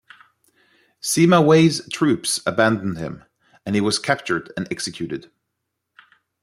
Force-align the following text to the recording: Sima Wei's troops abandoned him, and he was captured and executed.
Sima 0.99 1.45
Wei's 1.45 1.87
troops 1.89 2.41
abandoned 2.47 2.97
him, 2.97 3.23
and 3.67 3.75
he 3.75 3.81
was 3.81 3.99
captured 3.99 4.51
and 4.57 4.67
executed. 4.71 5.29